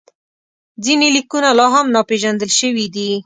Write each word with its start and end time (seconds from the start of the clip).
ځینې 0.85 1.07
لیکونه 1.15 1.49
لا 1.59 1.67
هم 1.73 1.85
ناپېژندل 1.95 2.51
شوي 2.59 2.85
دي. 2.95 3.11